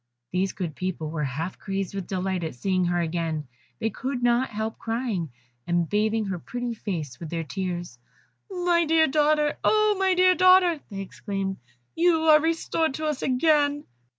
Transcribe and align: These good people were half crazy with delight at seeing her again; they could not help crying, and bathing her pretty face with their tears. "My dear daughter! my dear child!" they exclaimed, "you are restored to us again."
These 0.31 0.53
good 0.53 0.75
people 0.75 1.11
were 1.11 1.23
half 1.25 1.59
crazy 1.59 1.95
with 1.95 2.07
delight 2.07 2.43
at 2.43 2.55
seeing 2.55 2.85
her 2.85 2.99
again; 2.99 3.47
they 3.77 3.91
could 3.91 4.23
not 4.23 4.49
help 4.49 4.79
crying, 4.79 5.29
and 5.67 5.87
bathing 5.87 6.25
her 6.25 6.39
pretty 6.39 6.73
face 6.73 7.19
with 7.19 7.29
their 7.29 7.43
tears. 7.43 7.99
"My 8.49 8.83
dear 8.83 9.05
daughter! 9.05 9.57
my 9.63 10.15
dear 10.17 10.33
child!" 10.33 10.81
they 10.89 11.01
exclaimed, 11.01 11.57
"you 11.93 12.21
are 12.23 12.41
restored 12.41 12.95
to 12.95 13.05
us 13.05 13.21
again." 13.21 13.83